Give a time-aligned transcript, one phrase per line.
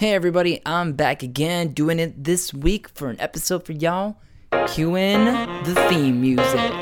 [0.00, 4.16] Hey everybody, I'm back again doing it this week for an episode for y'all.
[4.50, 5.26] Cueing
[5.66, 6.72] the theme music.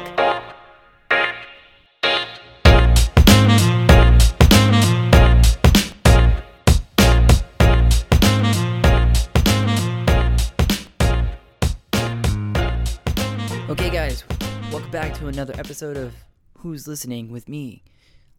[13.68, 14.22] Okay, guys,
[14.70, 16.14] welcome back to another episode of
[16.58, 17.82] Who's Listening with me,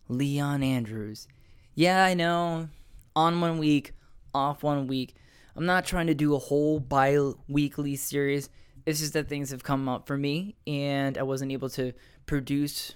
[0.07, 1.27] Leon Andrews.
[1.75, 2.69] Yeah, I know,
[3.13, 3.91] on one week,
[4.33, 5.15] off one week.
[5.55, 8.49] I'm not trying to do a whole bi weekly series.
[8.85, 11.93] It's just that things have come up for me, and I wasn't able to
[12.25, 12.93] produce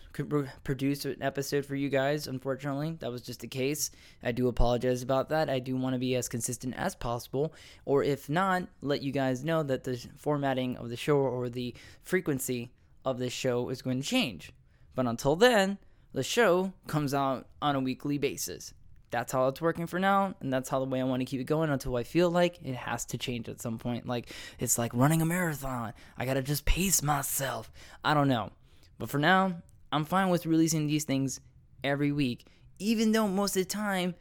[0.64, 2.28] produce an episode for you guys.
[2.28, 3.92] Unfortunately, that was just the case.
[4.24, 5.50] I do apologize about that.
[5.50, 7.54] I do want to be as consistent as possible,
[7.86, 11.76] or if not, let you guys know that the formatting of the show or the
[12.04, 12.72] frequency
[13.04, 14.52] of the show is going to change.
[14.96, 15.80] But until then,
[16.14, 18.74] the show comes out on a weekly basis
[19.14, 21.40] that's how it's working for now and that's how the way i want to keep
[21.40, 24.08] it going until i feel like it has to change at some point.
[24.08, 25.94] Like it's like running a marathon.
[26.18, 27.72] I gotta just pace myself.
[28.04, 28.52] I don't know.
[28.98, 31.40] But for now i'm fine with releasing these things
[31.84, 32.48] every week.
[32.80, 34.16] Even though most of the time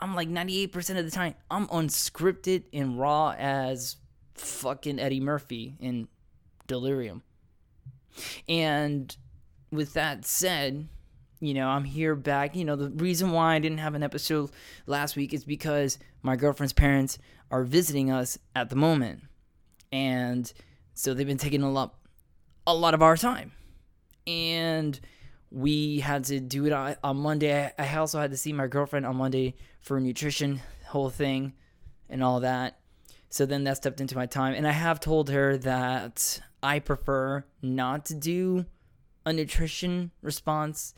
[0.00, 3.96] i'm like 98% of the time i'm unscripted and raw as
[4.34, 6.08] fucking eddie murphy in
[6.66, 7.18] Delirious.
[8.48, 9.16] And
[9.70, 10.88] with that said
[11.42, 12.54] you know, I'm here back.
[12.54, 14.52] You know, the reason why I didn't have an episode
[14.86, 17.18] last week is because my girlfriend's parents
[17.50, 19.22] are visiting us at the moment.
[19.90, 20.50] And
[20.94, 21.96] so they've been taking a lot
[22.64, 23.50] a lot of our time.
[24.24, 24.98] And
[25.50, 27.72] we had to do it on, on Monday.
[27.76, 31.54] I also had to see my girlfriend on Monday for a nutrition whole thing
[32.08, 32.78] and all that.
[33.30, 34.54] So then that stepped into my time.
[34.54, 38.66] And I have told her that I prefer not to do
[39.26, 40.94] a nutrition response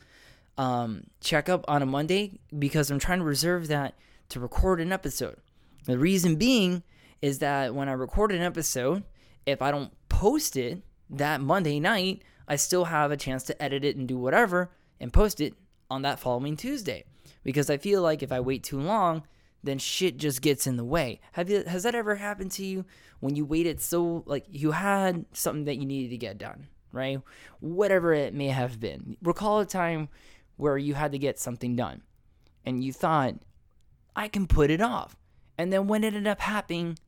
[0.56, 3.94] um, checkup on a Monday because I'm trying to reserve that
[4.30, 5.36] to record an episode.
[5.86, 6.82] The reason being
[7.20, 9.04] is that when I record an episode,
[9.46, 13.84] if I don't post it that Monday night, I still have a chance to edit
[13.84, 14.70] it and do whatever
[15.00, 15.54] and post it
[15.90, 17.04] on that following Tuesday.
[17.42, 19.22] Because I feel like if I wait too long,
[19.62, 21.20] then shit just gets in the way.
[21.32, 22.84] Have you has that ever happened to you
[23.20, 27.20] when you waited so like you had something that you needed to get done, right?
[27.60, 29.16] Whatever it may have been.
[29.22, 30.08] Recall a time
[30.56, 32.02] where you had to get something done
[32.64, 33.34] and you thought,
[34.16, 35.16] I can put it off.
[35.58, 36.98] And then what ended up happening?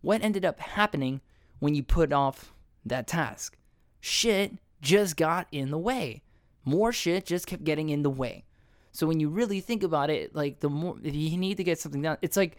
[0.00, 1.20] What ended up happening
[1.58, 2.52] when you put off
[2.84, 3.56] that task?
[4.00, 6.22] Shit just got in the way.
[6.64, 8.44] More shit just kept getting in the way.
[8.92, 11.78] So when you really think about it, like the more if you need to get
[11.78, 12.56] something done, it's like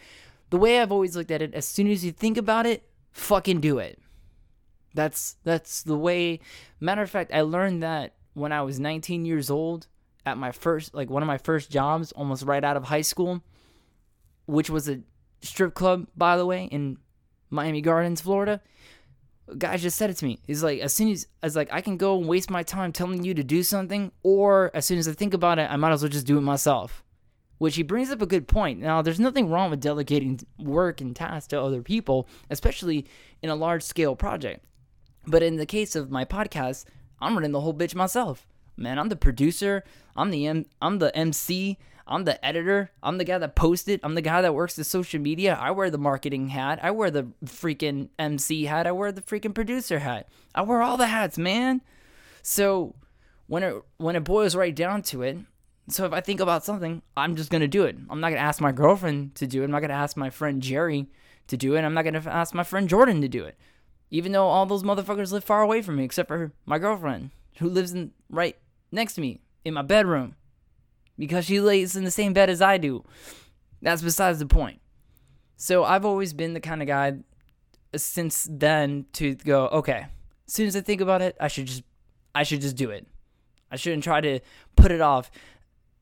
[0.49, 3.61] the way I've always looked at it, as soon as you think about it, fucking
[3.61, 3.99] do it.
[4.95, 6.39] That's that's the way
[6.79, 9.87] matter of fact, I learned that when I was 19 years old
[10.25, 13.41] at my first like one of my first jobs almost right out of high school
[14.45, 15.01] which was a
[15.41, 16.97] strip club by the way in
[17.49, 18.61] Miami Gardens Florida.
[19.47, 20.39] A guy just said it to me.
[20.47, 23.23] He's like as soon as as like I can go and waste my time telling
[23.23, 26.01] you to do something or as soon as I think about it I might as
[26.01, 27.03] well just do it myself.
[27.57, 28.79] Which he brings up a good point.
[28.79, 33.05] Now there's nothing wrong with delegating work and tasks to other people especially
[33.41, 34.65] in a large scale project.
[35.27, 36.85] But in the case of my podcast
[37.21, 38.47] I'm running the whole bitch myself
[38.77, 38.99] man.
[38.99, 39.83] I'm the producer.
[40.15, 41.77] I'm the M- I'm the MC.
[42.05, 42.91] I'm the editor.
[43.01, 43.99] I'm the guy that posted.
[44.03, 45.57] I'm the guy that works the social media.
[45.59, 46.79] I wear the marketing hat.
[46.83, 48.87] I wear the freaking MC hat.
[48.87, 50.27] I wear the freaking producer hat.
[50.53, 51.81] I wear all the hats, man.
[52.41, 52.95] So
[53.47, 55.37] when it when it boils right down to it,
[55.87, 57.97] so if I think about something, I'm just gonna do it.
[58.09, 59.65] I'm not gonna ask my girlfriend to do it.
[59.65, 61.07] I'm not gonna ask my friend Jerry
[61.47, 61.83] to do it.
[61.83, 63.57] I'm not gonna ask my friend Jordan to do it.
[64.11, 67.69] Even though all those motherfuckers live far away from me, except for my girlfriend, who
[67.69, 68.57] lives in right
[68.93, 70.35] next to me in my bedroom
[71.17, 73.03] because she lays in the same bed as I do.
[73.81, 74.79] That's besides the point.
[75.57, 77.13] So I've always been the kind of guy
[77.93, 80.07] uh, since then to go, okay,
[80.47, 81.83] as soon as I think about it, I should just
[82.35, 83.07] I should just do it.
[83.71, 84.39] I shouldn't try to
[84.75, 85.31] put it off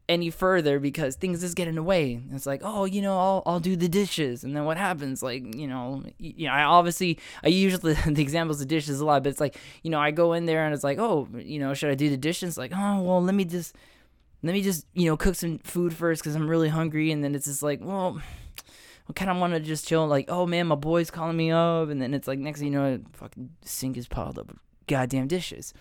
[0.09, 2.21] any further because things just get in the way.
[2.33, 5.23] It's like, oh, you know, I'll I'll do the dishes, and then what happens?
[5.23, 9.23] Like, you know, you know, I obviously I usually the examples of dishes a lot,
[9.23, 11.73] but it's like, you know, I go in there and it's like, oh, you know,
[11.73, 12.57] should I do the dishes?
[12.57, 13.75] Like, oh, well, let me just
[14.43, 17.35] let me just you know cook some food first because I'm really hungry, and then
[17.35, 18.21] it's just like, well.
[19.09, 21.89] I kind of want to just chill, like, oh man, my boy's calling me up,
[21.89, 25.27] and then it's like, next thing you know, fucking sink is piled up with goddamn
[25.27, 25.73] dishes.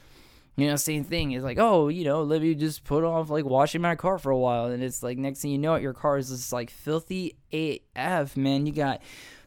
[0.61, 1.33] You know, same thing.
[1.33, 4.31] It's like, oh, you know, let me just put off like washing my car for
[4.31, 7.37] a while, and it's like next thing you know, your car is just like filthy
[7.51, 8.67] AF, man.
[8.67, 9.01] You got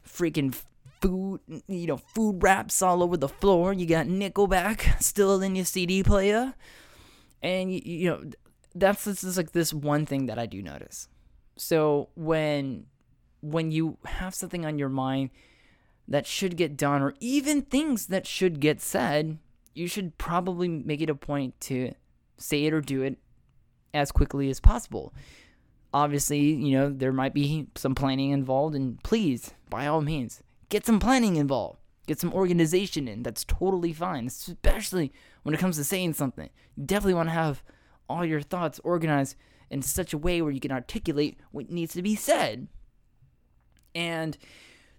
[0.04, 0.60] freaking
[1.00, 3.72] food, you know, food wraps all over the floor.
[3.72, 6.54] You got Nickelback still in your CD player,
[7.40, 8.24] and you, you know,
[8.74, 11.06] that's this is like this one thing that I do notice.
[11.56, 12.86] So when
[13.40, 15.30] when you have something on your mind
[16.08, 19.38] that should get done, or even things that should get said,
[19.74, 21.92] you should probably make it a point to
[22.38, 23.18] say it or do it
[23.92, 25.12] as quickly as possible.
[25.92, 30.84] Obviously, you know, there might be some planning involved, and please, by all means, get
[30.86, 31.78] some planning involved.
[32.06, 33.22] Get some organization in.
[33.22, 35.12] That's totally fine, especially
[35.42, 36.50] when it comes to saying something.
[36.76, 37.62] You definitely want to have
[38.08, 39.36] all your thoughts organized
[39.70, 42.68] in such a way where you can articulate what needs to be said.
[43.94, 44.36] And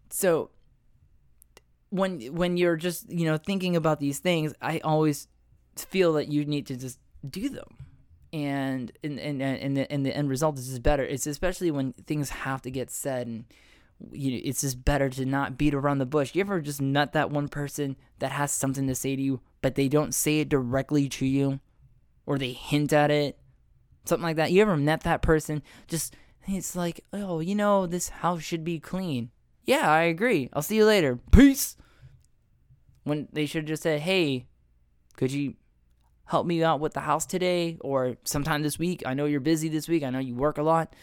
[0.10, 0.50] so
[1.96, 5.28] when when you're just, you know, thinking about these things, I always
[5.76, 7.78] feel that you need to just do them.
[8.34, 11.04] And and and, and the and the end result is just better.
[11.04, 13.46] It's especially when things have to get said and
[14.12, 16.36] you know, it's just better to not beat around the bush.
[16.36, 19.76] You ever just nut that one person that has something to say to you, but
[19.76, 21.62] they don't say it directly to you,
[22.26, 23.40] or they hint at it,
[24.04, 24.52] something like that.
[24.52, 25.64] You ever met that person?
[25.88, 26.14] Just
[26.48, 29.32] it's like, oh, you know, this house should be clean.
[29.64, 30.50] Yeah, I agree.
[30.54, 31.18] I'll see you later.
[31.32, 31.76] Peace.
[33.06, 34.48] When they should just say, hey,
[35.16, 35.54] could you
[36.26, 39.04] help me out with the house today or sometime this week?
[39.06, 40.04] I know you're busy this week.
[40.04, 40.94] I know you work a lot.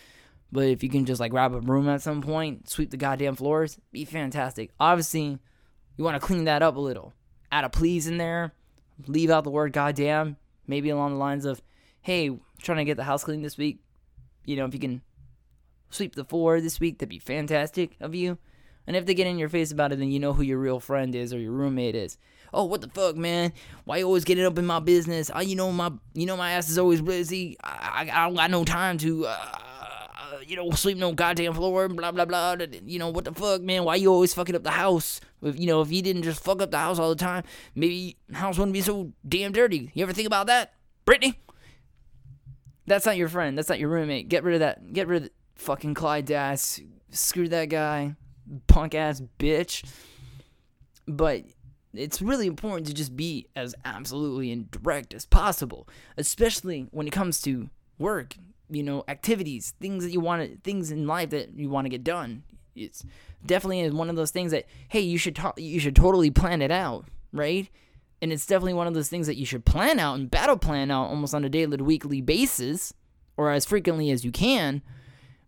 [0.50, 3.36] But if you can just like grab a broom at some point, sweep the goddamn
[3.36, 4.70] floors, be fantastic.
[4.78, 5.38] Obviously,
[5.96, 7.14] you want to clean that up a little.
[7.50, 8.52] Add a please in there.
[9.06, 10.36] Leave out the word goddamn.
[10.66, 11.62] Maybe along the lines of,
[12.02, 13.78] hey, trying to get the house clean this week.
[14.44, 15.02] You know, if you can
[15.90, 18.38] sweep the floor this week, that'd be fantastic of you.
[18.86, 20.80] And if they get in your face about it, then you know who your real
[20.80, 22.18] friend is or your roommate is.
[22.54, 23.52] Oh, what the fuck, man?
[23.84, 25.30] Why you always getting up in my business?
[25.32, 27.56] I, you know my, you know my ass is always busy.
[27.62, 29.26] I, I, I don't got no time to.
[29.26, 29.58] Uh,
[30.46, 32.56] you know, sleep no goddamn floor, blah blah blah.
[32.84, 33.84] You know what the fuck, man?
[33.84, 35.20] Why you always fucking up the house?
[35.42, 37.44] If you know, if you didn't just fuck up the house all the time,
[37.74, 39.90] maybe house wouldn't be so damn dirty.
[39.94, 40.74] You ever think about that,
[41.04, 41.38] Brittany?
[42.86, 43.56] That's not your friend.
[43.56, 44.28] That's not your roommate.
[44.28, 44.92] Get rid of that.
[44.92, 46.80] Get rid of fucking Clyde Dass.
[47.10, 48.16] Screw that guy,
[48.66, 49.84] punk ass bitch.
[51.06, 51.44] But
[51.92, 57.40] it's really important to just be as absolutely indirect as possible, especially when it comes
[57.42, 58.36] to work
[58.72, 61.90] you know activities things that you want to things in life that you want to
[61.90, 62.42] get done
[62.74, 63.04] it's
[63.44, 66.70] definitely one of those things that hey you should to- you should totally plan it
[66.70, 67.68] out right
[68.20, 70.90] and it's definitely one of those things that you should plan out and battle plan
[70.90, 72.94] out almost on a daily weekly basis
[73.36, 74.82] or as frequently as you can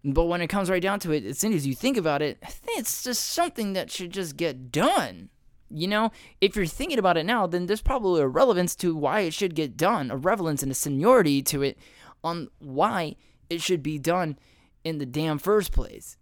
[0.05, 2.39] but when it comes right down to it as soon as you think about it
[2.77, 5.31] it's just something that should just get done
[5.75, 9.21] you know, if you're thinking about it now, then there's probably a relevance to why
[9.21, 11.79] it should get done, a relevance and a seniority to it
[12.23, 13.17] on why
[13.51, 14.39] it should be done
[14.85, 16.17] in the damn first place.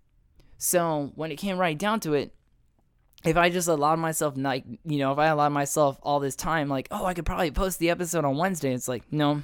[0.57, 2.35] So when it came right down to it,
[3.25, 6.69] if I just allowed myself, like, you know, if I allowed myself all this time,
[6.69, 9.43] like, oh, I could probably post the episode on Wednesday, it's like, no,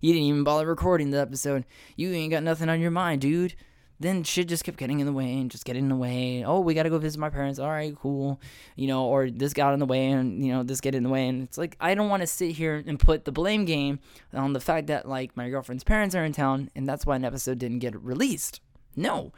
[0.00, 1.64] you didn't even bother recording the episode.
[1.96, 3.56] You ain't got nothing on your mind, dude
[4.00, 6.42] then shit just kept getting in the way and just getting in the way.
[6.42, 7.58] Oh, we got to go visit my parents.
[7.58, 8.40] All right, cool.
[8.74, 11.10] You know, or this got in the way and, you know, this get in the
[11.10, 11.28] way.
[11.28, 14.00] And it's like, I don't want to sit here and put the blame game
[14.32, 17.26] on the fact that, like, my girlfriend's parents are in town and that's why an
[17.26, 18.62] episode didn't get released.
[18.96, 19.32] No,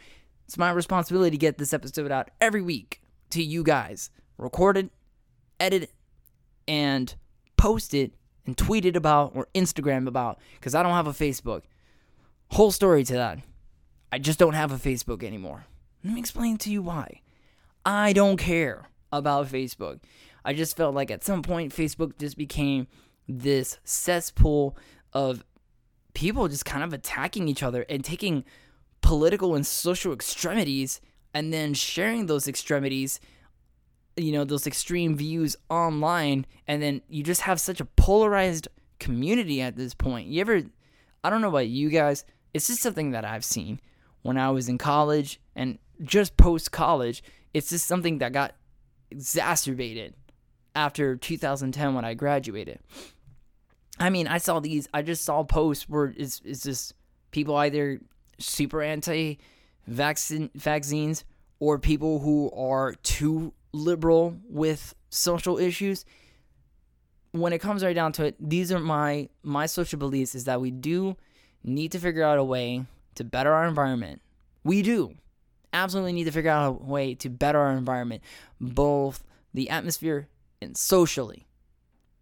[0.47, 4.11] it's my responsibility to get this episode out every week to you guys.
[4.38, 4.91] Record it,
[5.58, 5.93] edit it,
[6.69, 7.17] and
[7.56, 8.12] post it
[8.47, 11.62] and tweet it about or Instagram about because I don't have a Facebook.
[12.53, 13.41] Whole story to that.
[14.12, 15.64] I just don't have a Facebook anymore.
[16.05, 17.23] Let me explain to you why.
[17.85, 20.01] I don't care about Facebook.
[20.44, 22.86] I just felt like at some point Facebook just became
[23.27, 24.77] this cesspool
[25.13, 25.44] of
[26.15, 28.44] people just kind of attacking each other and taking
[29.01, 31.01] political and social extremities
[31.32, 33.19] and then sharing those extremities
[34.17, 38.69] you know those extreme views online and then you just have such a polarized
[39.01, 40.63] community at this point you ever
[41.25, 43.81] i don't know about you guys it's just something that i've seen
[44.22, 47.22] when I was in college and just post college.
[47.52, 48.55] It's just something that got
[49.10, 50.14] exacerbated
[50.74, 52.81] after 2010 when I graduated.
[53.98, 56.94] I mean, I saw these, I just saw posts where it's, it's just
[57.31, 58.00] people either
[58.38, 59.38] super anti
[59.86, 61.24] vaccine vaccines
[61.58, 66.05] or people who are too liberal with social issues.
[67.32, 70.60] When it comes right down to it, these are my my social beliefs is that
[70.60, 71.17] we do
[71.64, 72.84] need to figure out a way
[73.16, 74.22] to better our environment.
[74.64, 75.14] We do
[75.72, 78.22] absolutely need to figure out a way to better our environment,
[78.60, 80.28] both the atmosphere
[80.60, 81.46] and socially,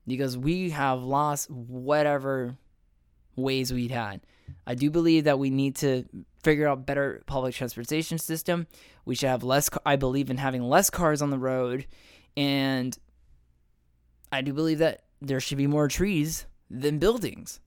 [0.06, 2.56] because we have lost whatever
[3.36, 4.20] ways we'd had.
[4.66, 6.04] I do believe that we need to
[6.42, 8.66] figure out better public transportation system.
[9.04, 9.68] We should have less.
[9.84, 11.86] I believe in having less cars on the road,
[12.36, 12.96] and
[14.32, 17.60] I do believe that there should be more trees than buildings.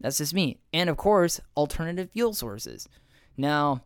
[0.00, 0.60] That's just me.
[0.72, 2.88] And of course, alternative fuel sources.
[3.36, 3.82] Now,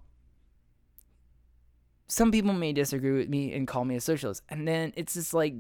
[2.09, 4.43] some people may disagree with me and call me a socialist.
[4.49, 5.55] And then it's just like,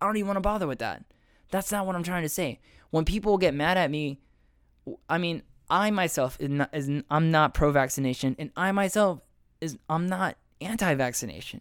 [0.00, 1.04] I don't even want to bother with that.
[1.50, 2.60] That's not what I'm trying to say.
[2.90, 4.20] When people get mad at me,
[5.08, 9.20] I mean, I myself is not, is, I'm not pro vaccination, and I myself
[9.60, 11.60] is I'm not anti vaccination.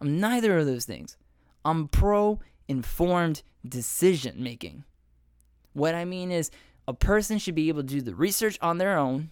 [0.00, 1.16] I'm neither of those things.
[1.64, 4.84] I'm pro informed decision making.
[5.72, 6.50] What I mean is,
[6.88, 9.30] a person should be able to do the research on their own,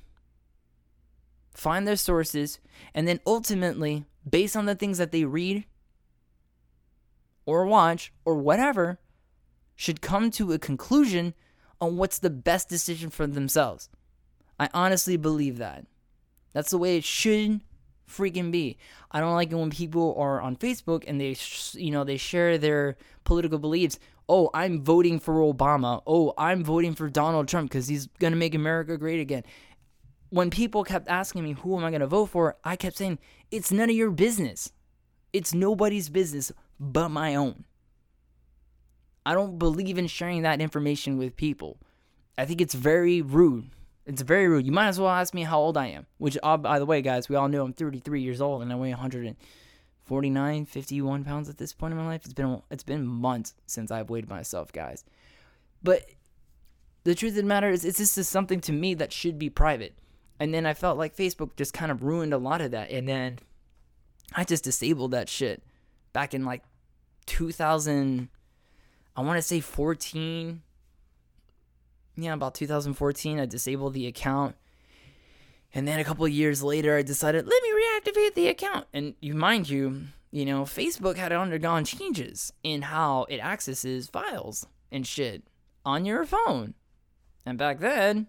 [1.53, 2.59] find their sources,
[2.95, 5.65] and then ultimately based on the things that they read
[7.47, 8.99] or watch or whatever,
[9.77, 11.35] should come to a conclusion
[11.81, 13.89] on what's the best decision for themselves.
[14.59, 15.85] I honestly believe that.
[16.53, 17.61] That's the way it should
[18.09, 18.79] freaking be.
[19.11, 21.37] I don't like it when people are on Facebook and they,
[21.73, 23.99] you know, they share their political beliefs.
[24.29, 26.03] Oh, I'm voting for Obama.
[26.07, 29.45] Oh, I'm voting for Donald Trump because he's gonna make America great again
[30.35, 33.21] when people kept asking me who am I going to vote for, I kept saying
[33.53, 34.73] it's none of your business.
[35.33, 36.51] It's nobody's business
[36.81, 37.65] but my own.
[39.25, 41.79] I don't believe in sharing that information with people.
[42.37, 43.71] I think it's very rude.
[44.07, 44.67] It's very rude.
[44.67, 47.29] You might as well ask me how old I am, which, by the way, guys,
[47.29, 48.91] we all know I'm 33 years old and I weigh
[50.07, 52.23] 149, 51 pounds at this point in my life.
[52.25, 55.05] It's been it's been months since I've weighed myself, guys.
[55.83, 56.07] But
[57.05, 59.95] the truth of the matter is, it's just something to me that should be private.
[60.41, 62.91] And then I felt like Facebook just kind of ruined a lot of that.
[62.91, 63.39] And then
[64.35, 65.63] I just disabled that shit
[66.13, 66.63] back in like
[67.27, 68.29] 2000,
[69.17, 70.63] I want to say 14.
[72.17, 74.57] Yeah, about 2014, I disabled the account.
[75.75, 78.87] And then a couple years later, I decided, let me reactivate the account.
[78.93, 84.67] And you mind you, you know, Facebook had undergone changes in how it accesses files
[84.93, 85.43] and shit
[85.85, 86.75] on your phone.
[87.45, 88.29] And back then,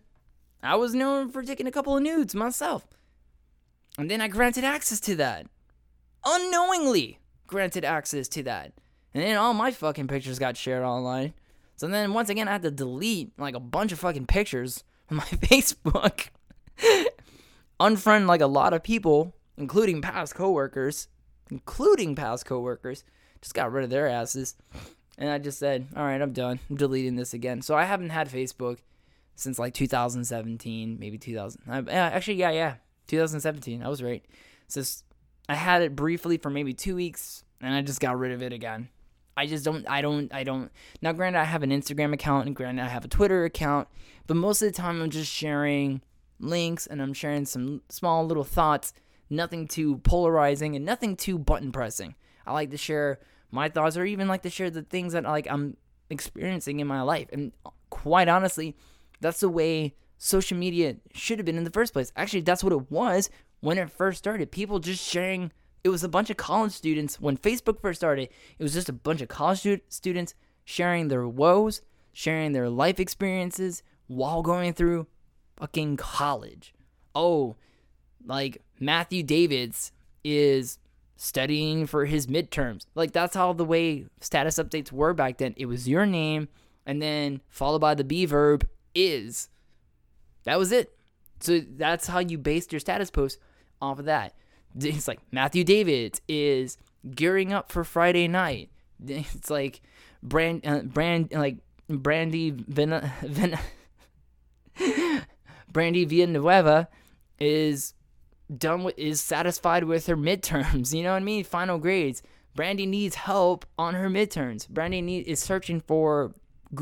[0.64, 2.88] I was known for taking a couple of nudes myself.
[3.98, 5.46] And then I granted access to that.
[6.26, 8.74] Unknowingly granted access to that.
[9.14, 11.34] And then all my fucking pictures got shared online.
[11.76, 15.18] So then once again I had to delete like a bunch of fucking pictures on
[15.18, 16.30] my Facebook.
[17.80, 21.08] Unfriend like a lot of people, including past coworkers,
[21.50, 23.04] including past coworkers.
[23.42, 24.56] Just got rid of their asses.
[25.18, 26.60] And I just said, all right, I'm done.
[26.70, 27.62] I'm deleting this again.
[27.62, 28.80] So I haven't had Facebook
[29.36, 31.62] since like 2017, maybe 2000.
[31.68, 32.76] Uh, actually, yeah, yeah,
[33.08, 33.84] 2017.
[33.84, 34.26] I was right.
[34.68, 34.82] So
[35.48, 38.54] I had it briefly for maybe two weeks, and I just got rid of it
[38.54, 38.90] again.
[39.38, 39.88] I just don't.
[39.90, 40.34] I don't.
[40.34, 40.72] I don't.
[41.02, 43.90] Now, granted, I have an Instagram account, and granted, I have a Twitter account,
[44.28, 46.02] but most of the time, I'm just sharing
[46.40, 48.94] links and I'm sharing some small little thoughts.
[49.30, 52.16] Nothing too polarizing and nothing too button pressing.
[52.46, 53.20] I like to share
[53.52, 55.78] my thoughts, or even like to share the things that like I'm
[56.10, 57.28] experiencing in my life.
[57.32, 58.76] And uh, quite honestly,
[59.22, 62.12] that's the way social media should have been in the first place.
[62.16, 63.30] Actually, that's what it was
[63.62, 64.52] when it first started.
[64.52, 65.52] People just sharing.
[65.84, 67.20] It was a bunch of college students.
[67.20, 71.28] When Facebook first started, it was just a bunch of college stu- students sharing their
[71.28, 75.08] woes, sharing their life experiences while going through
[75.58, 76.74] fucking college.
[77.14, 77.56] Oh,
[78.26, 79.92] like Matthew Davids
[80.24, 80.80] is
[81.16, 82.86] studying for his midterms.
[82.96, 85.54] Like that's how the way status updates were back then.
[85.58, 86.50] It was your name
[86.86, 89.50] and then followed by the be verb is.
[90.44, 90.96] That was it.
[91.40, 93.40] So that's how you based your status post
[93.82, 94.34] off of that.
[94.78, 96.78] It's like Matthew David is
[97.16, 98.70] gearing up for Friday night.
[99.08, 99.82] It's like
[100.22, 101.58] brand uh, brand like
[101.88, 103.58] Brandy Vin, Vin
[105.76, 106.88] Brandy Villanueva
[107.38, 107.96] is
[108.58, 110.94] done with is satisfied with her midterms.
[110.96, 111.44] You know what I mean?
[111.44, 112.24] Final grades.
[112.56, 114.70] Brandy needs help on her midterms.
[114.70, 116.34] Brandy need, is searching for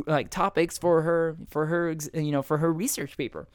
[0.06, 3.48] like topics for her for her you know for her research paper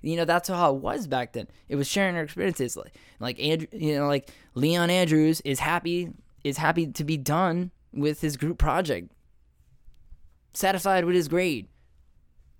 [0.00, 3.38] you know that's how it was back then it was sharing her experiences like like
[3.38, 6.10] andrew you know like leon andrews is happy
[6.42, 9.12] is happy to be done with his group project
[10.52, 11.68] satisfied with his grade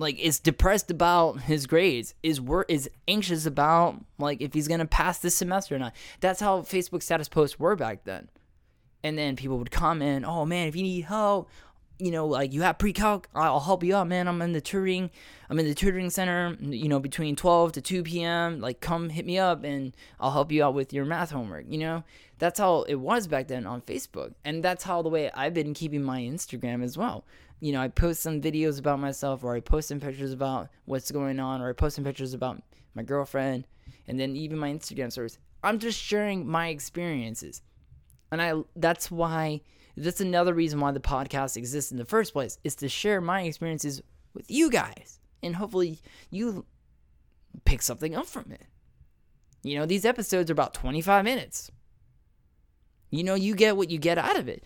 [0.00, 4.86] like is depressed about his grades is wor- is anxious about like if he's gonna
[4.86, 8.28] pass this semester or not that's how facebook status posts were back then
[9.04, 11.48] and then people would comment oh man if you need help
[12.00, 14.26] you know, like you have pre-calc, I'll help you out, man.
[14.26, 15.10] I'm in the tutoring,
[15.48, 18.60] I'm in the tutoring center, you know, between 12 to 2 p.m.
[18.60, 21.66] Like, come hit me up and I'll help you out with your math homework.
[21.68, 22.04] You know,
[22.38, 25.74] that's how it was back then on Facebook, and that's how the way I've been
[25.74, 27.24] keeping my Instagram as well.
[27.60, 31.10] You know, I post some videos about myself, or I post some pictures about what's
[31.10, 32.62] going on, or I post some pictures about
[32.94, 33.66] my girlfriend,
[34.08, 35.38] and then even my Instagram stories.
[35.62, 37.62] I'm just sharing my experiences,
[38.32, 39.60] and I that's why
[39.96, 43.42] that's another reason why the podcast exists in the first place is to share my
[43.42, 44.00] experiences
[44.32, 46.00] with you guys and hopefully
[46.30, 46.64] you
[47.64, 48.66] pick something up from it.
[49.62, 51.70] You know, these episodes are about 25 minutes.
[53.10, 54.64] You know, you get what you get out of it.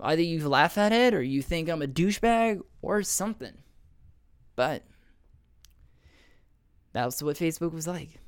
[0.00, 3.54] Either you laugh at it or you think I'm a douchebag or something.
[4.54, 4.84] But
[6.92, 8.18] that's what Facebook was like.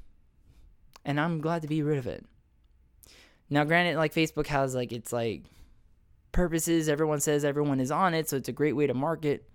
[1.05, 2.25] And I'm glad to be rid of it.
[3.51, 5.45] Now, granted, like Facebook has like its like
[6.33, 6.89] purposes.
[6.89, 9.49] Everyone says everyone is on it, so it's a great way to market.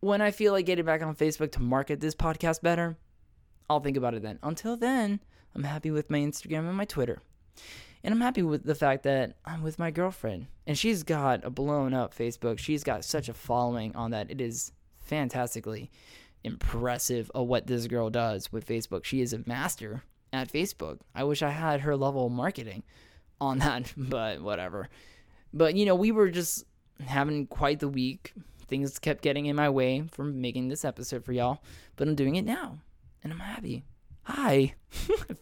[0.00, 2.96] When I feel like getting back on Facebook to market this podcast better,
[3.70, 4.38] I'll think about it then.
[4.42, 5.20] Until then,
[5.54, 7.22] I'm happy with my Instagram and my Twitter.
[8.06, 10.46] And I'm happy with the fact that I'm with my girlfriend.
[10.64, 12.56] And she's got a blown up Facebook.
[12.60, 14.30] She's got such a following on that.
[14.30, 14.70] It is
[15.00, 15.90] fantastically
[16.44, 19.04] impressive of what this girl does with Facebook.
[19.04, 21.00] She is a master at Facebook.
[21.16, 22.84] I wish I had her level of marketing
[23.40, 24.88] on that, but whatever.
[25.52, 26.64] But you know, we were just
[27.04, 28.34] having quite the week.
[28.68, 31.60] Things kept getting in my way from making this episode for y'all,
[31.96, 32.78] but I'm doing it now,
[33.24, 33.82] and I'm happy.
[34.28, 34.74] Hi,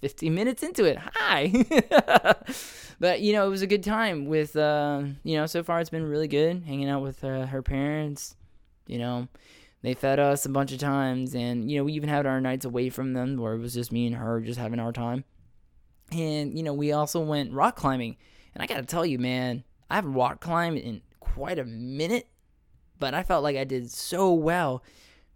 [0.03, 0.99] 15 minutes into it.
[0.99, 1.51] Hi,
[3.01, 4.57] but you know, it was a good time with.
[4.57, 8.37] Uh, you know, so far it's been really good hanging out with uh, her parents.
[8.87, 9.29] You know,
[9.81, 12.67] they fed us a bunch of times, and you know we even had our nights
[12.67, 15.25] away from them where it was just me and her just having our time.
[16.13, 18.19] And you know we also went rock climbing,
[18.55, 22.29] and I gotta tell you, man, I haven't rock climbed in quite a minute,
[22.99, 24.83] but I felt like I did so well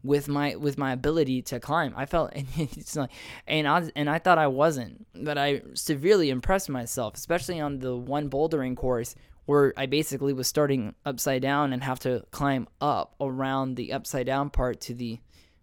[0.02, 1.92] with my with my ability to climb.
[1.96, 3.10] I felt and it's like
[3.46, 7.96] and I and I thought I wasn't, but I severely impressed myself, especially on the
[7.96, 9.14] one bouldering course
[9.46, 14.26] where I basically was starting upside down and have to climb up around the upside
[14.26, 15.20] down part to the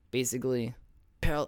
[0.10, 0.74] basically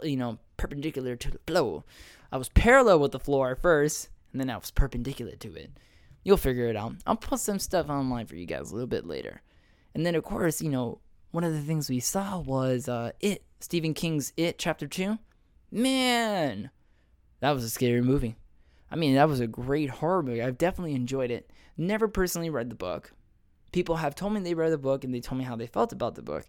[0.03, 1.83] you know perpendicular to the floor.
[2.31, 5.71] I was parallel with the floor at first, and then I was perpendicular to it.
[6.23, 6.95] You'll figure it out.
[7.05, 9.41] I'll post some stuff online for you guys a little bit later.
[9.93, 10.99] And then of course, you know,
[11.37, 15.19] one of the things we saw was uh, It, Stephen King's It Chapter 2.
[15.69, 16.71] Man,
[17.41, 18.37] that was a scary movie.
[18.89, 20.41] I mean, that was a great horror movie.
[20.41, 21.51] I've definitely enjoyed it.
[21.77, 23.13] Never personally read the book.
[23.71, 25.93] People have told me they read the book and they told me how they felt
[25.93, 26.47] about the book.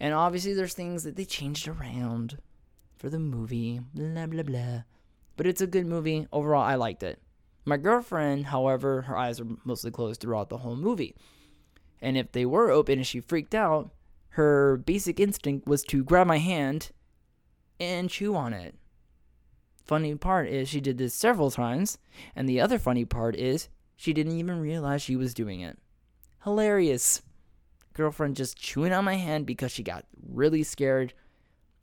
[0.00, 2.38] And obviously, there's things that they changed around
[2.98, 4.82] for the movie, blah, blah, blah.
[5.36, 6.26] But it's a good movie.
[6.32, 7.20] Overall, I liked it.
[7.64, 11.14] My girlfriend, however, her eyes were mostly closed throughout the whole movie.
[12.02, 13.92] And if they were open and she freaked out,
[14.36, 16.90] her basic instinct was to grab my hand
[17.80, 18.74] and chew on it.
[19.82, 21.96] Funny part is she did this several times,
[22.34, 25.78] and the other funny part is she didn't even realize she was doing it.
[26.44, 27.22] Hilarious.
[27.94, 31.14] Girlfriend just chewing on my hand because she got really scared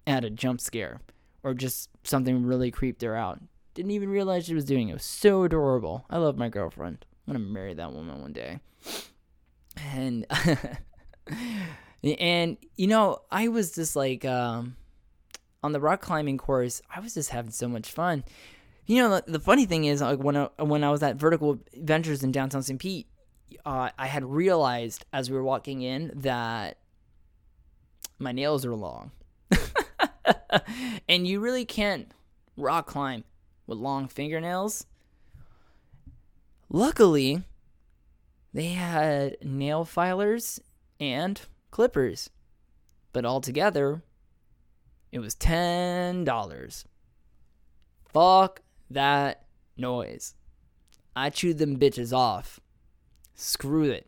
[0.05, 1.01] at a jump scare
[1.41, 3.41] or just something really creeped her out.
[3.73, 4.91] Didn't even realize she was doing it.
[4.91, 6.05] It was so adorable.
[6.07, 7.03] I love my girlfriend.
[7.27, 8.59] I'm gonna marry that woman one day.
[9.75, 10.27] And
[12.03, 14.75] and you know, I was just like um
[15.63, 18.23] on the rock climbing course, I was just having so much fun.
[18.85, 21.59] You know, the, the funny thing is, like when I, when I was at Vertical
[21.73, 22.79] Ventures in downtown St.
[22.79, 23.07] Pete,
[23.65, 26.79] uh, I had realized as we were walking in that
[28.19, 29.11] my nails are long,
[31.07, 32.11] and you really can't
[32.57, 33.23] rock climb
[33.65, 34.85] with long fingernails.
[36.69, 37.43] Luckily,
[38.53, 40.59] they had nail filers
[40.99, 41.39] and
[41.73, 42.29] clippers,
[43.13, 44.03] but altogether,
[45.11, 46.85] it was $10.
[48.13, 50.35] Fuck that noise.
[51.15, 52.59] I chewed them bitches off.
[53.33, 54.07] Screw it.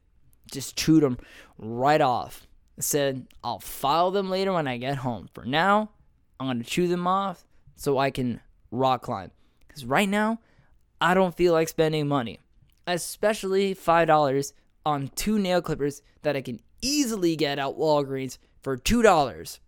[0.51, 1.17] Just chewed them
[1.58, 2.45] right off.
[2.78, 5.28] I said, I'll file them later when I get home.
[5.34, 5.89] For now,
[6.39, 9.32] I'm going to chew them off so I can rock climb.
[9.67, 10.39] Because right now,
[11.01, 12.41] I don't feel like spending money,
[12.86, 14.54] especially $5
[14.85, 19.59] on two nail clippers that I can easily get at Walgreens for $2.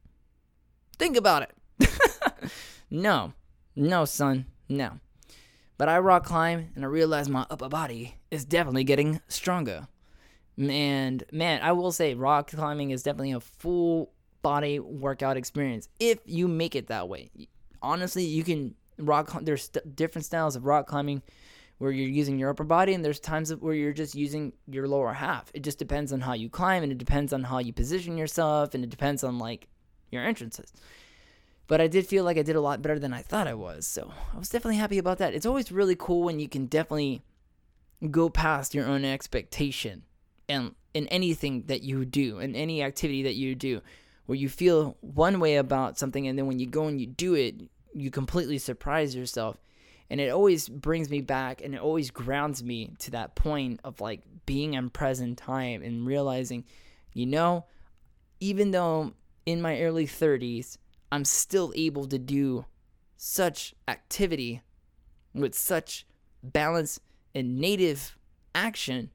[0.97, 1.89] Think about it.
[2.89, 3.33] no,
[3.75, 4.99] no, son, no.
[5.77, 9.87] But I rock climb and I realize my upper body is definitely getting stronger.
[10.57, 16.19] And man, I will say rock climbing is definitely a full body workout experience if
[16.25, 17.29] you make it that way.
[17.81, 21.21] Honestly, you can rock there's st- different styles of rock climbing
[21.77, 25.13] where you're using your upper body and there's times where you're just using your lower
[25.13, 25.51] half.
[25.53, 28.73] It just depends on how you climb and it depends on how you position yourself
[28.73, 29.67] and it depends on like
[30.11, 30.73] your entrances.
[31.67, 33.85] But I did feel like I did a lot better than I thought I was.
[33.85, 35.33] So I was definitely happy about that.
[35.33, 37.21] It's always really cool when you can definitely
[38.09, 40.03] go past your own expectation
[40.49, 43.81] and in anything that you do, in any activity that you do,
[44.25, 47.35] where you feel one way about something and then when you go and you do
[47.35, 47.55] it,
[47.93, 49.57] you completely surprise yourself.
[50.09, 53.99] And it always brings me back and it always grounds me to that point of
[53.99, 56.63] like being in present time and realizing,
[57.13, 57.65] you know,
[58.39, 59.13] even though
[59.45, 60.77] in my early 30s,
[61.11, 62.65] I'm still able to do
[63.17, 64.61] such activity
[65.33, 66.05] with such
[66.43, 66.99] balance
[67.33, 68.17] and native
[68.53, 69.11] action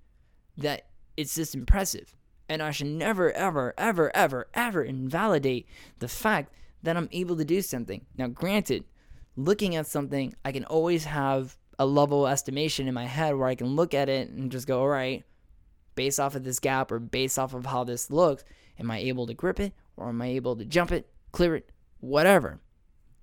[0.56, 2.16] that it's just impressive.
[2.48, 5.66] And I should never, ever, ever, ever, ever invalidate
[5.98, 6.52] the fact
[6.82, 8.04] that I'm able to do something.
[8.16, 8.84] Now, granted,
[9.36, 13.54] looking at something, I can always have a level estimation in my head where I
[13.54, 15.24] can look at it and just go, all right,
[15.94, 18.44] based off of this gap or based off of how this looks,
[18.78, 21.70] am I able to grip it or am I able to jump it, clear it,
[22.00, 22.60] whatever?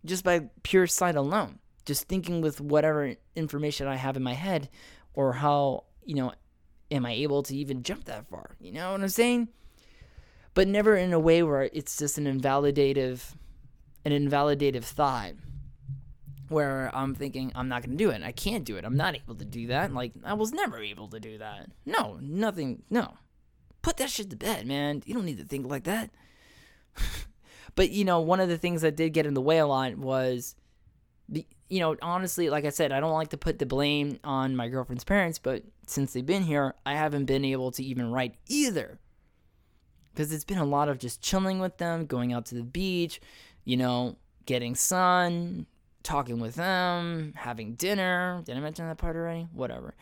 [0.06, 4.70] Just by pure sight alone, just thinking with whatever information I have in my head
[5.14, 6.34] or how, you know,
[6.92, 8.56] am I able to even jump that far?
[8.60, 9.50] You know what I'm saying?
[10.54, 13.36] But never in a way where it's just an invalidative
[14.06, 15.34] an invalidative thought
[16.50, 18.22] where I'm thinking I'm not going to do it.
[18.24, 18.86] I can't do it.
[18.86, 19.94] I'm not able to do that.
[19.94, 21.70] Like I was never able to do that.
[21.86, 22.84] No, nothing.
[22.90, 23.14] No.
[23.82, 25.04] Put that shit to bed, man.
[25.06, 26.10] You don't need to think like that.
[27.76, 29.98] but you know, one of the things that did get in the way a lot
[29.98, 30.56] was
[31.28, 34.56] the you know, honestly, like I said, I don't like to put the blame on
[34.56, 38.36] my girlfriend's parents, but since they've been here, I haven't been able to even write
[38.48, 39.00] either.
[40.12, 43.22] Because it's been a lot of just chilling with them, going out to the beach,
[43.64, 45.68] you know, getting sun,
[46.04, 48.42] talking with them, having dinner.
[48.46, 49.48] Did I mention that part already?
[49.54, 49.96] Whatever.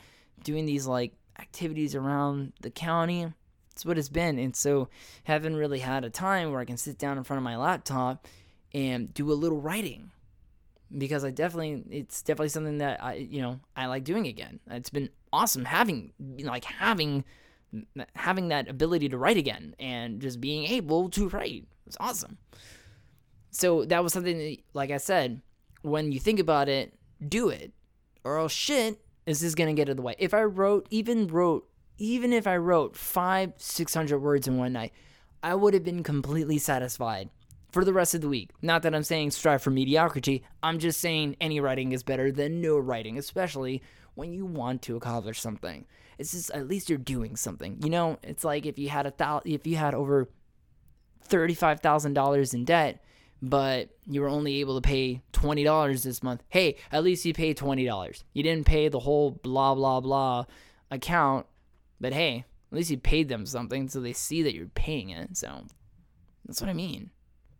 [0.44, 3.34] Doing these like activities around the county.
[3.72, 4.40] It's what it's been.
[4.40, 4.90] And so
[5.24, 8.28] haven't really had a time where I can sit down in front of my laptop
[8.74, 10.12] and do a little writing.
[10.96, 14.62] Because I definitely it's definitely something that I you know, I like doing again.
[14.72, 17.26] It's been awesome having you know, like having
[18.16, 21.66] having that ability to write again and just being able to write.
[21.86, 22.38] It's awesome
[23.58, 25.42] so that was something that, like I said,
[25.88, 26.94] when you think about it,
[27.28, 27.72] do it,
[28.24, 30.16] or else shit is just gonna get in the way.
[30.20, 34.74] If I wrote, even wrote, even if I wrote five, six hundred words in one
[34.74, 34.94] night,
[35.42, 37.30] I would have been completely satisfied
[37.72, 38.52] for the rest of the week.
[38.62, 40.44] Not that I'm saying strive for mediocrity.
[40.64, 43.82] I'm just saying any writing is better than no writing, especially
[44.16, 45.86] when you want to accomplish something.
[46.18, 47.78] It's just at least you're doing something.
[47.84, 50.30] You know, it's like if you had a thou- if you had over
[51.22, 53.04] thirty-five thousand dollars in debt
[53.42, 56.44] but you were only able to pay $20 this month.
[56.50, 58.24] Hey, at least you paid $20.
[58.34, 60.46] You didn't pay the whole blah, blah, blah
[60.90, 61.46] account,
[62.00, 65.38] but hey, at least you paid them something so they see that you're paying it.
[65.38, 65.66] So
[66.46, 67.12] that's what I mean.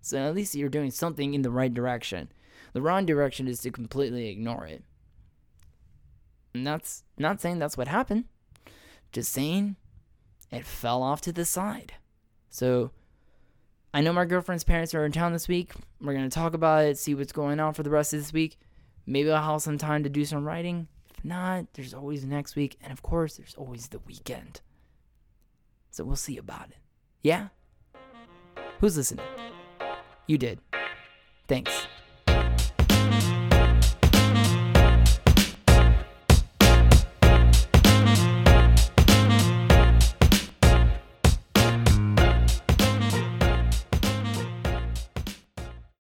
[0.02, 2.32] So at least you're doing something in the right direction.
[2.74, 4.84] The wrong direction is to completely ignore it.
[6.54, 8.26] And that's not saying that's what happened,
[9.12, 9.76] just saying
[10.52, 11.94] it fell off to the side.
[12.50, 12.92] So
[13.98, 15.74] I know my girlfriend's parents are in town this week.
[16.00, 18.32] We're going to talk about it, see what's going on for the rest of this
[18.32, 18.60] week.
[19.08, 20.88] Maybe I'll have some time to do some writing.
[21.10, 22.78] If not, there's always next week.
[22.80, 24.62] And of course, there's always the weekend.
[25.90, 26.78] So we'll see about it.
[27.24, 27.48] Yeah?
[28.82, 29.26] Who's listening?
[30.28, 30.60] You did.
[31.48, 31.87] Thanks.